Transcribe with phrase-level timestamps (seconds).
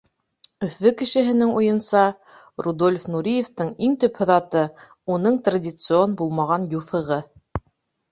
[0.67, 2.05] Өфө кешеһенең уйынса,
[2.67, 4.63] Рудольф Нуриевтың иң төп һыҙаты—
[5.17, 7.21] уның традицион булмаған юҫығы.